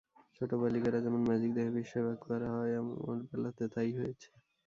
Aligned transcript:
ছোট 0.35 0.51
বালিকারা 0.61 0.99
যেমন 1.05 1.21
ম্যাজিক 1.27 1.51
দেখে 1.53 1.71
বিস্ময়ে 1.75 2.05
বাক্যহারা 2.07 2.47
হয় 2.55 2.73
আমার 2.81 3.19
বেলাতে 3.29 3.63
তা-ই 3.73 3.91
হয়েছে। 3.99 4.29